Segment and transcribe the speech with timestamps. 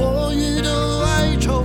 [0.00, 0.70] 多余的
[1.04, 1.62] 哀愁，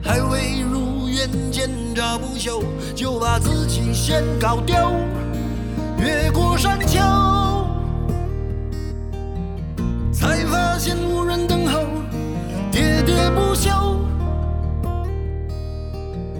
[0.00, 2.62] 还未如愿，见着不朽，
[2.94, 4.76] 就把自己先搞丢。
[5.98, 7.00] 越过山丘，
[10.12, 11.80] 才发现无人等候，
[12.70, 13.70] 喋喋不休，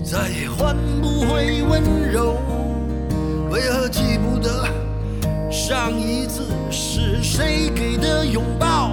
[0.05, 1.83] 再也换不回温
[2.13, 2.37] 柔。
[3.51, 4.65] 为何记不得
[5.51, 8.93] 上一次是谁给的拥抱？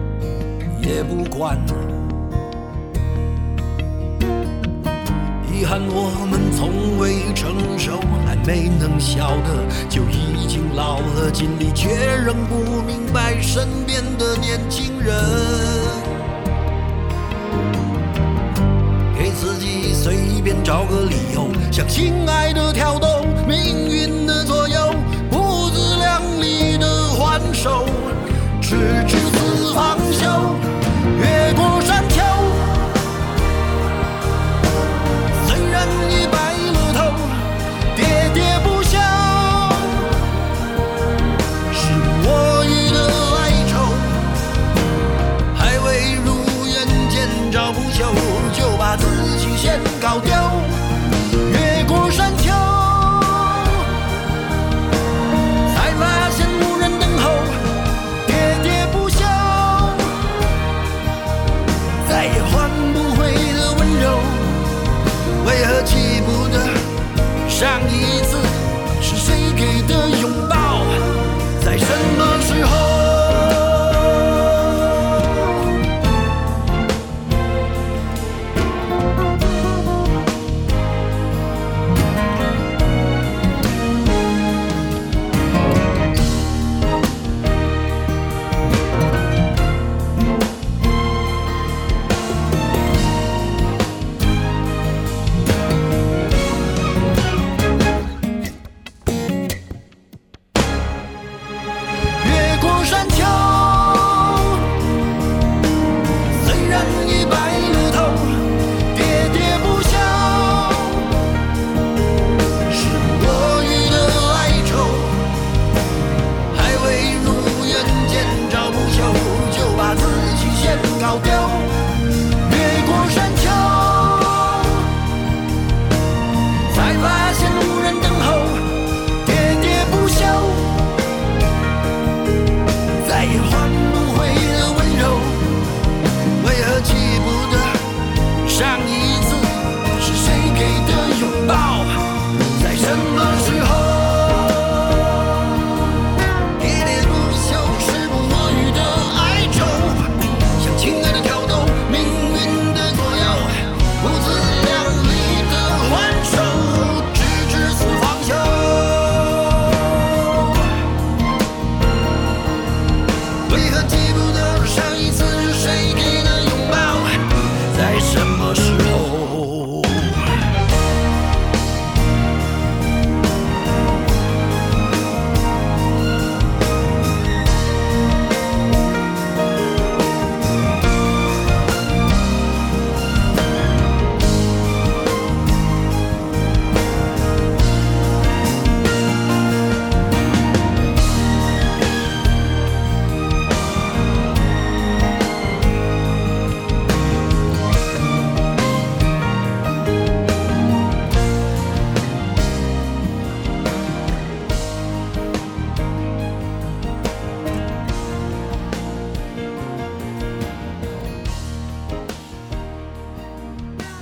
[0.83, 1.57] 也不管，
[5.51, 11.89] 遗憾我们从未成熟，还没能笑得就已经老了，尽力却
[12.25, 15.15] 仍不明白身边的年轻人，
[19.15, 23.07] 给自己随便找个理由，向心爱的跳动，
[23.47, 24.00] 命运。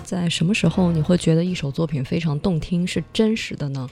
[0.10, 3.88] 在什么时候你会觉得一首作品非常动听是真实的呢？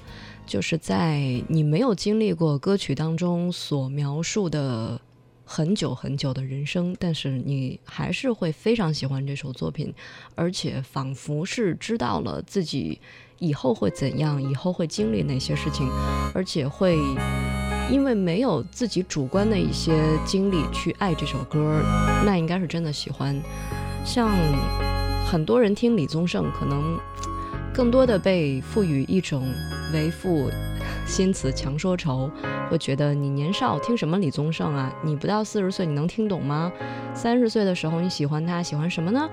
[0.47, 4.99] 就是在你没有经历过歌曲当中所描述的
[5.45, 9.93] 很久很久的人生，但是你还是会非常喜欢这首作品，
[10.33, 12.99] 而且仿佛是知道了自己
[13.37, 15.87] 以后会怎样，以后会经历哪些事情，
[16.33, 16.97] 而且会
[17.91, 19.93] 因为没有自己主观的一些
[20.25, 21.79] 经历去爱这首歌，
[22.25, 23.39] 那应该是真的喜欢，
[24.03, 24.31] 像。
[25.29, 26.97] 很多人听李宗盛，可能
[27.73, 29.45] 更多的被赋予一种
[29.91, 30.49] “为赋
[31.05, 32.31] 新词强说愁”，
[32.71, 34.89] 会觉得你年少听什么李宗盛啊？
[35.03, 36.71] 你不到四十岁，你能听懂吗？
[37.13, 39.29] 三十岁的时候你喜欢他，喜欢什么呢？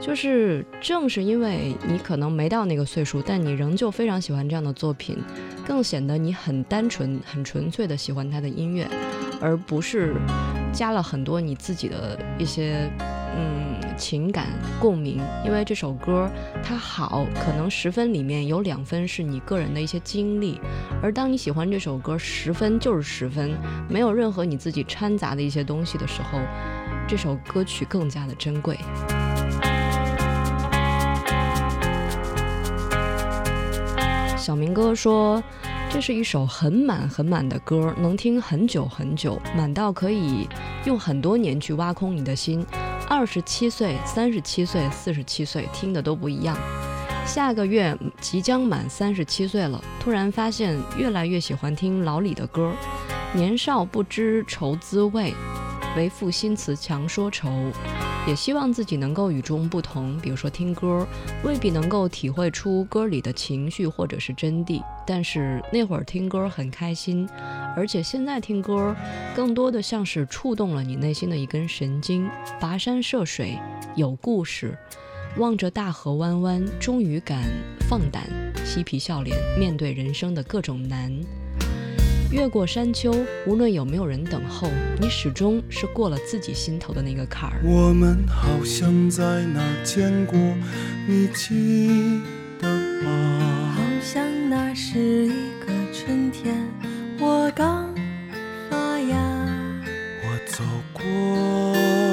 [0.00, 5.16] 就是正是因为你可能没到那个岁数，但你仍旧非常喜欢这样的作品，
[5.64, 8.88] 更显得你很单纯、很纯粹的喜欢他的音乐，
[9.40, 10.16] 而不是
[10.72, 12.90] 加了很多你自己的一些
[13.36, 13.67] 嗯。
[13.98, 14.46] 情感
[14.80, 16.30] 共鸣，因为这首歌
[16.62, 20.58] 它好，可能十分里面有两分是你个人的一些经历，
[21.02, 23.50] 而当你喜欢这首歌十分就是十分，
[23.90, 26.38] 没有任何你自己掺杂的一些东西的时候，
[27.08, 28.78] 这首歌曲更加的珍贵。
[34.38, 35.42] 小明哥说，
[35.90, 40.48] 这是一首很满很满的歌，能听很久很久，满到可以
[40.86, 42.64] 用很多年去挖空你的心。
[43.08, 46.54] 二十七岁、三十七岁、四十七岁，听的都不一样。
[47.26, 52.74] 下个月即将满三十七岁了，突然发现越来越喜欢听老李的歌。
[53.32, 55.32] 年少不知愁滋味，
[55.96, 57.48] 为赋新词强说愁。
[58.26, 60.16] 也希望自己能够与众不同。
[60.20, 61.06] 比如说听歌，
[61.44, 67.28] 未必能够体会出歌里的情绪或者是真谛，但是那会儿听歌很开心，
[67.76, 68.94] 而且现在听歌
[69.34, 72.28] 更多的像是触动了你内心的一根神经。
[72.60, 73.58] 跋山涉水，
[73.94, 74.72] 有故事；
[75.40, 77.42] 望着大河弯弯，终于敢
[77.88, 78.22] 放胆
[78.64, 81.10] 嬉皮笑脸，面对人生的各种难。
[82.30, 84.68] 越过山丘，无论有没有人等候，
[85.00, 87.60] 你始终是过了自己心头的那个坎儿。
[87.64, 90.38] 我们好像在哪见过，
[91.06, 92.20] 你记
[92.60, 92.68] 得
[93.02, 93.72] 吗？
[93.74, 96.68] 好像那是一个春天，
[97.18, 97.88] 我刚
[98.70, 99.84] 发芽，
[100.22, 102.07] 我走过。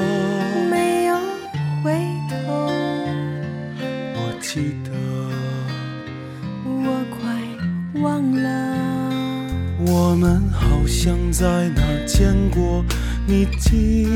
[10.18, 12.82] 我们好像在哪儿见过，
[13.26, 14.06] 你记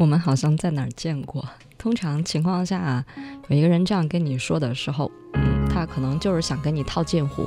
[0.00, 1.46] 我们好像在哪儿见过。
[1.76, 3.04] 通常情况下，
[3.48, 7.46] 有一个人这样跟你说的时候，嗯，他可能就是想跟你套近乎，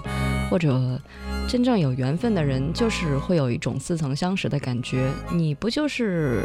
[0.52, 1.02] 或者
[1.50, 5.12] 真正有缘分的人，就是会有一种似曾相识的感觉。
[5.32, 6.44] 你不就是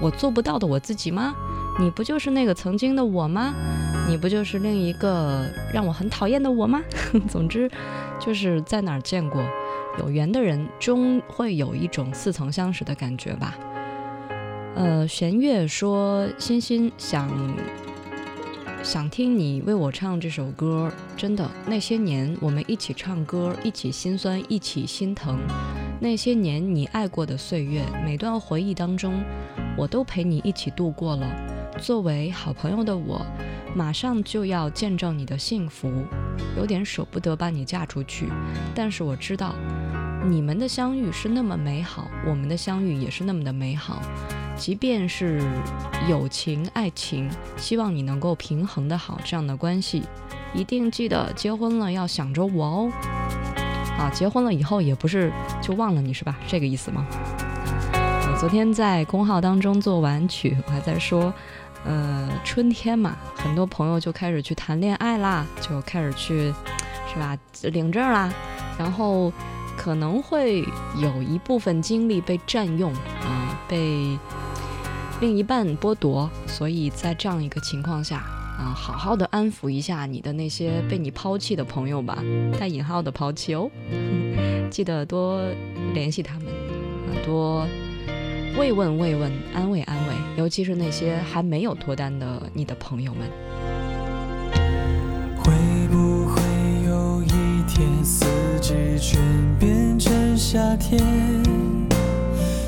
[0.00, 1.34] 我做不到的我自己吗？
[1.78, 3.52] 你不就是那个曾经的我吗？
[4.08, 6.80] 你不就是另一个让我很讨厌的我吗？
[7.28, 7.70] 总之，
[8.18, 9.44] 就是在哪儿见过。
[9.98, 13.56] 有缘的人终会有一种似曾相识的感觉吧。
[14.76, 17.30] 呃，弦月说：“欣欣想
[18.82, 21.50] 想听你为我唱这首歌，真的。
[21.66, 25.38] 那些年我们一起唱歌，一起心酸，一起心疼。
[25.98, 29.24] 那些年你爱过的岁月，每段回忆当中，
[29.78, 31.26] 我都陪你一起度过了。
[31.80, 33.24] 作为好朋友的我，
[33.74, 35.90] 马上就要见证你的幸福，
[36.58, 38.28] 有点舍不得把你嫁出去，
[38.74, 39.54] 但是我知道。”
[40.28, 44.02] 你们的相遇是那么美好，我们的相遇也是那么的美好。
[44.56, 45.40] 即便是
[46.08, 50.02] 友情、爱情，希望你能够平衡的好这样的关系。
[50.52, 52.92] 一定记得结婚了要想着我哦。
[53.98, 56.36] 啊，结婚了以后也不是就忘了你是吧？
[56.48, 57.06] 这个意思吗？
[57.92, 61.32] 我昨天在公号当中做完曲，我还在说，
[61.84, 66.52] 呃，春天嘛，很多朋友就开始去谈恋爱啦，就开始去
[67.12, 67.38] 是吧？
[67.72, 68.32] 领证啦，
[68.76, 69.32] 然后。
[69.86, 70.62] 可能会
[71.00, 74.18] 有一部分精力被占用，啊，被
[75.20, 82.20] 另一半剥夺，所以在这样一个情况下，啊，好好的安抚一下你的那些被你抛弃的朋友吧，
[82.58, 83.70] 带引号的抛弃哦，
[84.72, 85.40] 记得多
[85.94, 87.64] 联系他们，啊，多
[88.58, 93.75] 慰问慰问，安慰安慰，尤其是那些还没有脱单的你的朋友们。
[97.78, 98.24] 天，四
[98.58, 99.18] 季全
[99.60, 100.98] 变成夏天，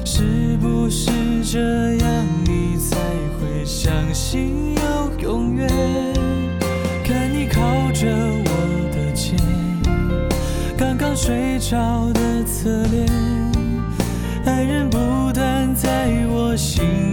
[0.04, 0.22] 是
[0.60, 1.10] 不是
[1.42, 1.58] 这
[2.04, 2.94] 样你才
[3.40, 5.66] 会相信有永远？
[7.02, 7.62] 看你靠
[7.94, 9.34] 着我的肩，
[10.76, 13.08] 刚刚睡着的侧脸，
[14.44, 14.98] 爱人不
[15.32, 17.07] 断在我心。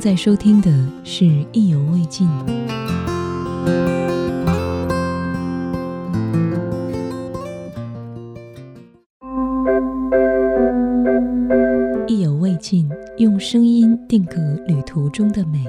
[0.00, 0.70] 在收听的
[1.04, 2.26] 是《意犹未尽》。
[12.06, 14.36] 意犹未尽，用声音定格
[14.66, 15.60] 旅途中的美。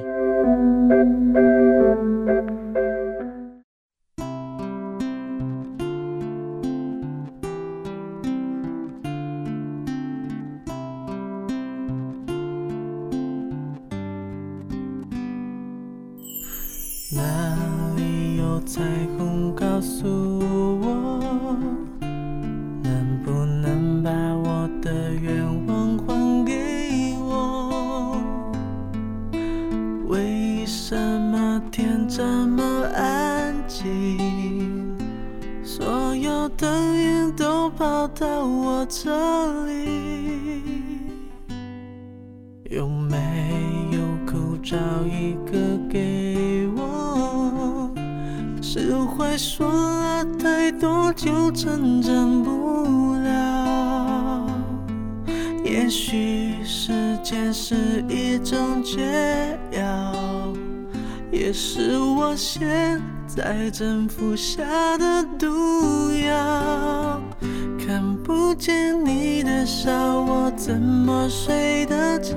[70.56, 72.36] 怎么睡得着？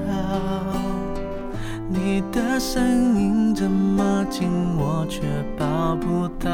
[1.88, 2.82] 你的声
[3.20, 4.48] 音这么近，
[4.78, 5.20] 我却
[5.58, 6.50] 抱不到。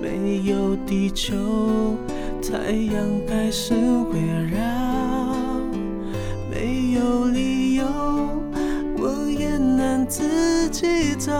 [0.00, 1.34] 没有地球，
[2.42, 2.96] 太阳
[3.28, 4.18] 还是围
[4.50, 4.60] 绕。
[6.50, 7.84] 没有理由，
[8.98, 11.32] 我也能自己走。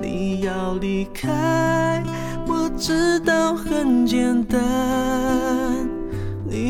[0.00, 2.02] 你要离开，
[2.46, 5.75] 我知道很简单。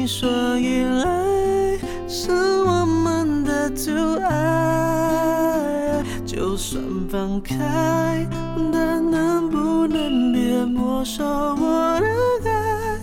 [0.07, 0.29] 说
[0.61, 3.91] 依赖是我们的阻
[4.23, 8.25] 碍，就算放开，
[8.73, 12.01] 但能不能别没收我
[12.45, 13.01] 的爱，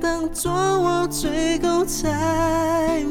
[0.00, 3.04] 当作我最后才。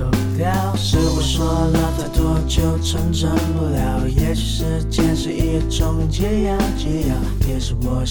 [0.00, 0.06] 走
[0.38, 0.48] 掉。
[0.76, 7.14] 是我说了太多就成真不了，也许时间是一种解药，解药
[7.46, 8.02] 也是我。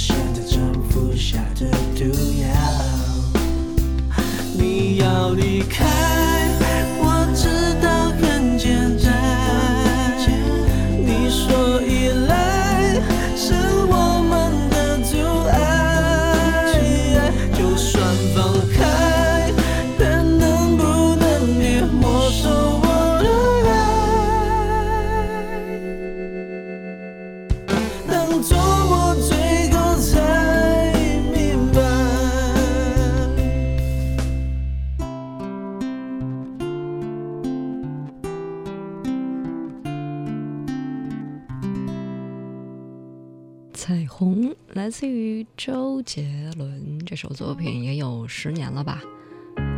[44.20, 46.28] 红来自于周杰
[46.58, 49.02] 伦，这首作品也有十年了吧？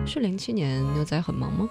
[0.04, 1.70] 是零七年牛仔很忙吗？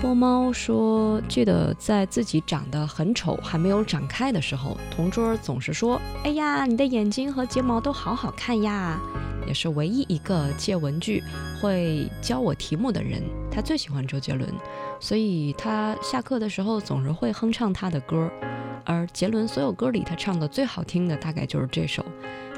[0.00, 9.00] 波猫说，记得在自己长得很丑还没有长开的时候，同桌总是说：“哎呀，你的眼睛和睫毛都好好看呀！”
[9.46, 11.22] 也是唯一一个借文具
[11.60, 13.22] 会教我题目的人。
[13.48, 14.52] 他最喜欢周杰伦，
[14.98, 18.28] 所以他下课的时候总是会哼唱他的歌。
[18.84, 22.04] 而杰伦所有歌里，他唱的最好听的大概就是这首。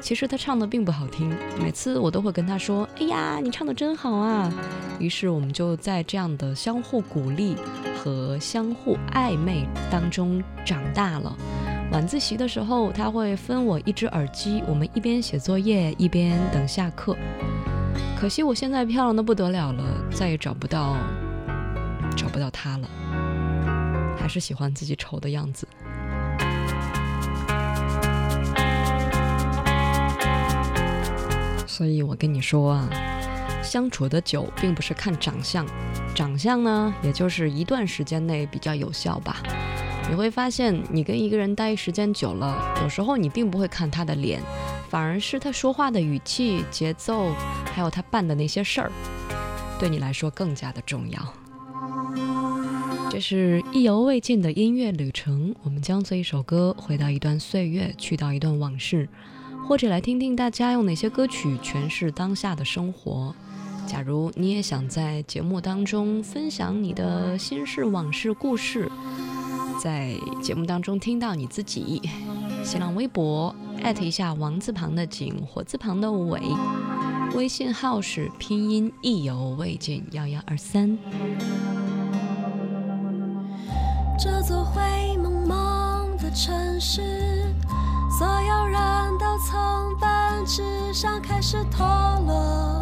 [0.01, 4.51] 其实他唱的并不好听，每次我都会跟他说：“哎呀，你唱的真好啊！”
[4.99, 7.55] 于是我们就在这样的相互鼓励
[7.97, 11.35] 和相互暧昧当中长大了。
[11.91, 17.15] 晚自习的时候，他会分我一只耳机，我们一边写作业一边等下课。
[18.19, 20.97] 可惜我现在漂亮的不得了了，再也找不到
[22.17, 22.87] 找不到他了。
[24.17, 25.65] 还是喜欢自己丑的样子。
[31.77, 32.89] 所以我跟你说啊，
[33.61, 35.65] 相处的久并不是看长相，
[36.15, 39.43] 长相呢，也就是一段时间内比较有效吧。
[40.09, 44.41] 你会发现，你跟一个人待时间久了，有时候你并不会看他的脸，
[44.89, 47.33] 反而是他说话的语气、节奏，
[47.73, 48.91] 还有他办的那些事儿，
[49.77, 51.33] 对你来说更加的重要。
[53.11, 59.09] 这是意犹未尽的音乐旅程，我们将这一首歌回到一段岁月，去到一段往事。
[59.67, 63.33] 或者来听听大家用哪些歌曲诠释当下的生活。
[63.87, 68.89] 假如你也想在节目当中分享你的心事往事故事，
[69.81, 72.01] 在节目当中听到你自己，
[72.63, 76.39] 新浪微博艾特一下王字旁的景，火字旁的伟，
[77.35, 80.95] 微信号是拼音意犹未尽幺幺二三。
[84.19, 84.81] 这座灰
[85.17, 87.34] 蒙蒙的城市。
[88.17, 88.79] 所有人
[89.17, 91.85] 都从奔驰上开始脱
[92.25, 92.81] 落，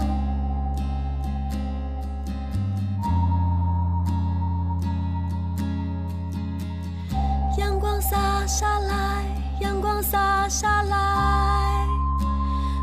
[7.58, 9.24] 阳光洒下来，
[9.60, 11.84] 阳光洒下来，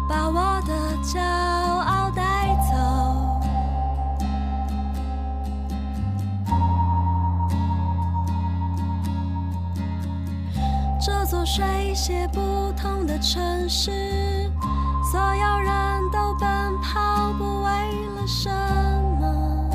[0.08, 0.72] 把我的
[1.04, 2.10] 骄傲。
[2.10, 2.39] 带。
[11.30, 11.64] 座水
[11.94, 14.50] 写不同的城市，
[15.12, 15.70] 所有人
[16.10, 17.70] 都奔跑，不为
[18.16, 18.50] 了什
[19.20, 19.70] 么。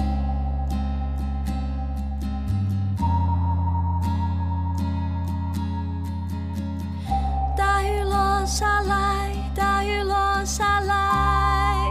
[7.58, 11.88] 大雨落下来，大雨落下来，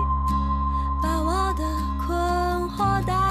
[1.03, 1.65] 把我的
[2.07, 3.24] 困惑带。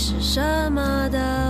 [0.00, 0.40] 是什
[0.72, 1.49] 么的？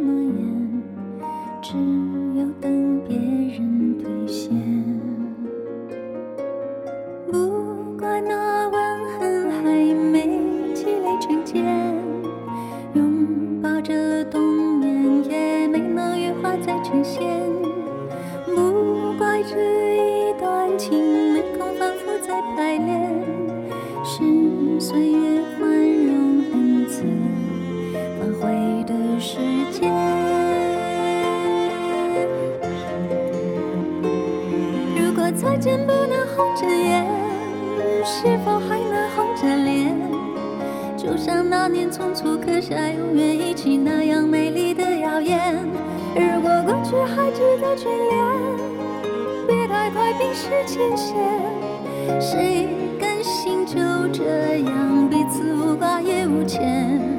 [35.61, 37.05] 间不能红着眼，
[38.03, 39.95] 是否还能红着脸？
[40.97, 45.37] 就像那年匆促刻下永远一起那样美丽的谣言。
[46.15, 48.57] 如果过去还值得眷恋，
[49.45, 51.15] 别太快冰释前嫌。
[52.19, 52.67] 谁
[52.99, 53.77] 甘心就
[54.11, 57.10] 这样彼此无挂也无牵？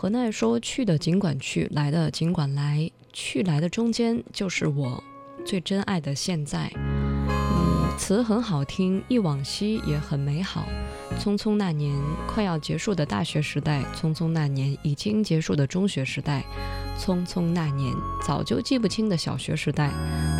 [0.00, 5.02] 何奈说：“去的尽管去，来的尽管来，去来的中间就是我
[5.44, 6.70] 最珍爱的现在。”
[7.26, 10.68] 嗯，词很好听，忆往昔也很美好。
[11.18, 16.42] 匆匆那年，快要结束的大学时代；匆匆那年，已经结束的中学时代；
[16.96, 17.92] 匆匆那年，
[18.24, 19.90] 早就记不清的小学时代。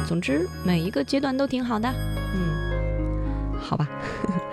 [0.06, 1.92] 总之，每一个阶段都挺好的。
[2.32, 3.88] 嗯，好吧。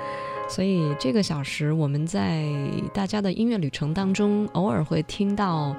[0.55, 2.47] 所以这个小时，我们在
[2.93, 5.75] 大家的音乐旅程当中，偶尔会听到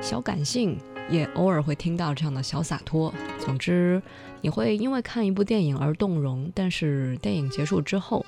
[0.00, 0.78] 小感性，
[1.10, 3.12] 也偶尔会听到这样的小洒脱。
[3.40, 4.00] 总之，
[4.42, 8.24] 你会因为看一部电影而动容，但是电影结束之后，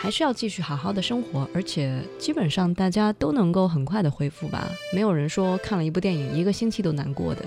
[0.00, 1.46] 还是要继续好好的生活。
[1.52, 7.44] 而且基本上大家都能够很快的恢复吧，没有人说看了一部电影一个星期都难过的。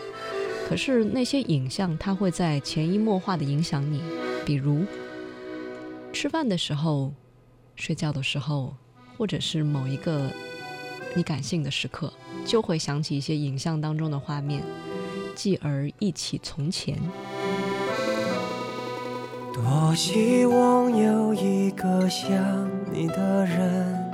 [0.69, 4.03] 可是那些影像，它会在潜移默化的影响你，
[4.45, 4.85] 比如。
[6.13, 7.13] 吃饭的时候，
[7.75, 8.75] 睡觉的时候，
[9.17, 10.29] 或者是某一个
[11.15, 12.11] 你感性的时刻，
[12.45, 14.61] 就会想起一些影像当中的画面，
[15.35, 16.97] 继而忆起从前。
[19.53, 22.35] 多希望有一个想
[22.91, 24.11] 你的人，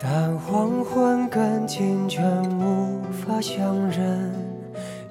[0.00, 4.32] 但黄昏跟清晨无法相认。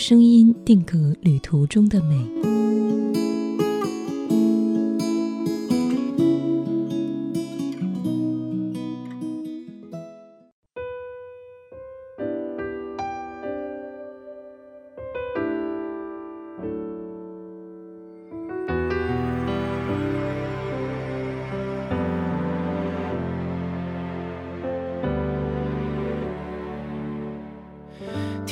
[0.00, 2.59] 声音定格旅途中的美。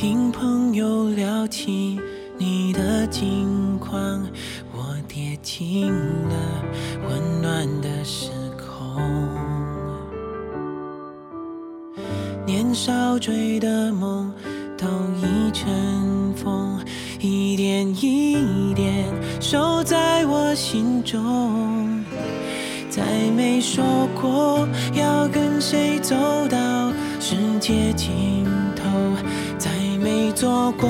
[0.01, 2.01] 听朋友聊起
[2.37, 4.25] 你的近况，
[4.73, 6.65] 我跌进了
[7.09, 9.03] 温暖的时空。
[12.47, 14.33] 年少追的梦
[14.77, 14.87] 都
[15.17, 16.81] 已成风，
[17.19, 19.05] 一点一点
[19.41, 22.05] 守在我心中。
[22.89, 23.03] 再
[23.37, 23.85] 没说
[24.15, 26.15] 过要跟谁走
[26.49, 28.38] 到世界尽头。
[30.09, 30.89] 谁做过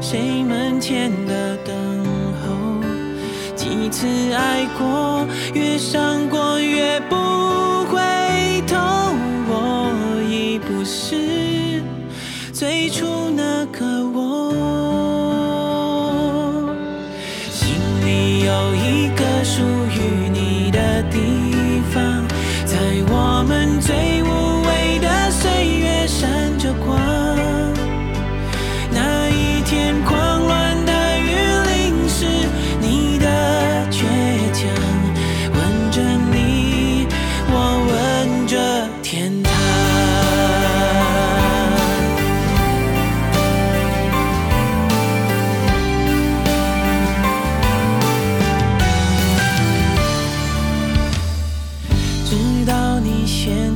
[0.00, 1.74] 谁门前的等
[2.40, 2.86] 候？
[3.56, 7.00] 几次爱过，越伤过越。
[7.08, 7.21] 不。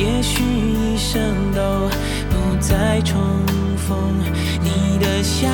[0.00, 1.20] 也许一生
[1.52, 1.88] 都
[2.30, 3.18] 不再重
[3.76, 3.98] 逢
[4.62, 5.50] 你的笑。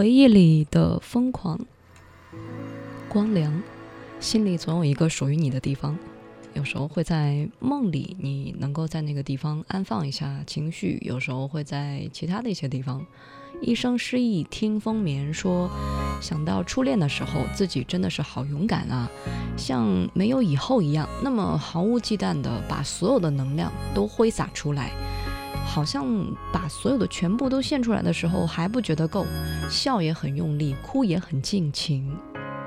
[0.00, 1.60] 回忆里的疯狂，
[3.06, 3.62] 光凉，
[4.18, 5.94] 心里总有一个属于你的地方。
[6.54, 13.04] 有时候会在梦里，你能够在那个地方安放一下情绪；有时候会在其他的一些地方。
[13.60, 15.68] 一生失意，听风眠说，
[16.22, 19.06] 想到初恋的时候，自己真的是好勇敢啊，
[19.58, 24.90] 像没有以后一样，那么毫无忌惮的把所有的能量都挥洒出来。
[25.72, 26.04] 好像
[26.52, 29.24] 把所有的全部都献出来的时候还不觉得够，
[29.70, 32.12] 笑也很用力，哭也很尽情。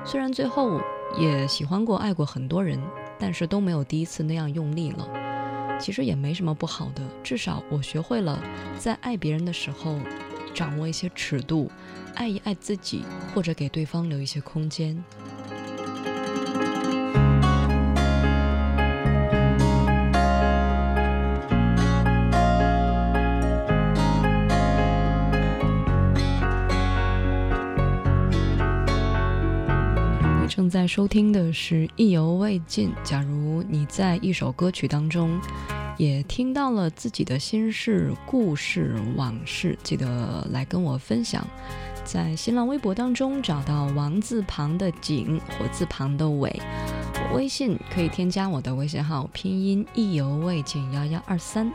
[0.06, 0.80] 虽然最后
[1.18, 2.82] 也喜欢过、爱过很多人，
[3.18, 5.06] 但是都没有第一次那样用力了。
[5.78, 8.42] 其实也没什么不好的，至少我学会了
[8.78, 9.98] 在爱别人的时候
[10.54, 11.70] 掌握一些尺度，
[12.14, 14.96] 爱一爱自己，或者给对方留一些空间。
[30.56, 32.88] 正在收听的是《意犹未尽》。
[33.02, 35.40] 假如你在一首歌曲当中
[35.98, 41.44] 也听到了自己的心事、故事、往事，记得来跟我分享。
[42.04, 46.62] 在新浪微博当中找到“王字旁的景”、“火字旁的伟”，
[47.34, 51.68] 微信可以添加我的微信号拼音“意犹未尽幺幺二三”。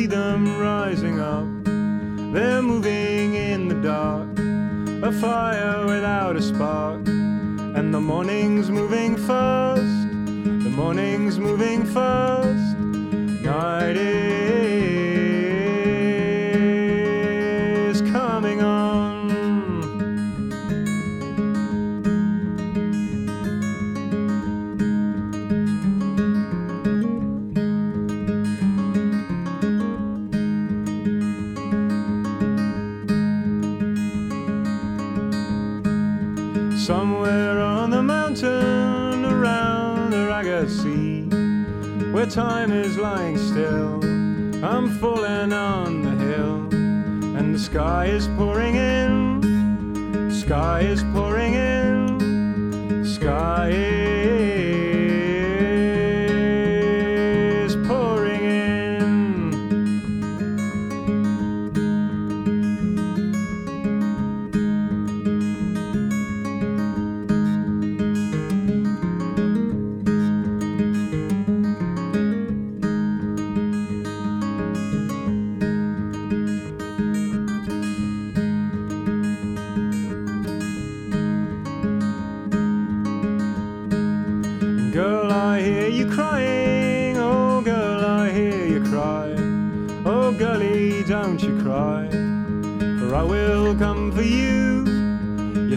[0.00, 1.39] see them rising up.
[45.48, 46.56] on the hill,
[47.34, 51.79] and the sky is pouring in, sky is pouring in.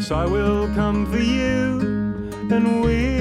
[0.04, 1.80] yes, I will come for you,
[2.51, 3.12] and we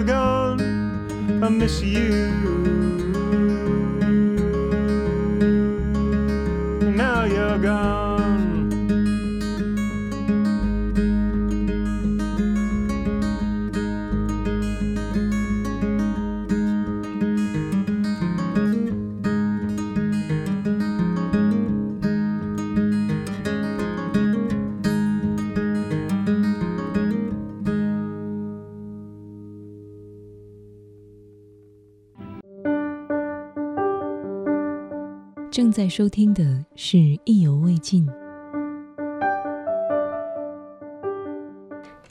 [0.00, 1.42] you're gone.
[1.42, 2.69] I miss you.
[35.90, 38.06] 收听的是意犹未尽，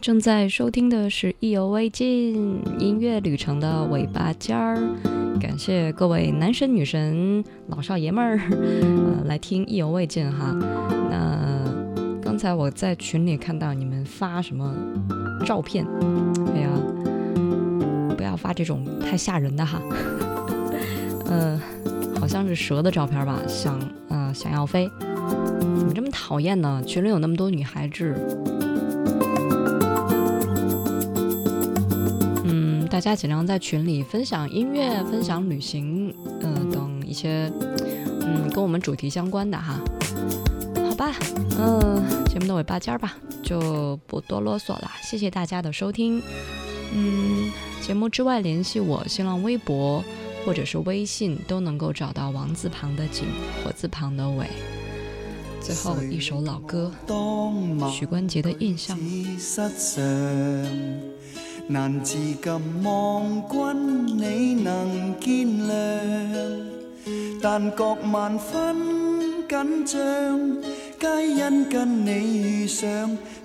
[0.01, 4.77] 正在收听的是意犹未尽音乐旅程的尾巴尖儿。
[5.39, 10.51] 感谢各位男神女神、老少爷们儿， 呃，来听意犹未尽哈。
[11.09, 11.63] 那
[12.21, 14.75] 刚才我在群里看到你们发什么
[15.45, 15.87] 照片？
[16.53, 16.69] 哎呀，
[18.17, 19.81] 不要发这种太吓人的哈。
[21.29, 21.57] 嗯。
[22.29, 26.79] 像是蛇的照片吧，想，呃，想要飞，怎么这么讨厌呢？
[26.85, 28.13] 群里有那么多女孩子，
[32.45, 37.51] 嗯，大家尽量在群里分享音乐、分享旅行，呃，等一些，
[38.21, 39.79] 嗯，跟我们主题相关的哈，
[40.87, 41.11] 好吧，
[41.57, 46.21] 嗯，节目的尾巴尖儿吧，就不多啰嗦了，谢谢大家的收听，
[46.93, 47.51] 嗯，
[47.81, 50.03] 节目之外联系我，新浪微博。
[50.45, 53.25] 或者是微信都能够找到王字旁的景，
[53.63, 54.45] 火字旁的伟。
[55.61, 56.91] 最后一首老歌，
[57.91, 58.97] 许冠杰的印象。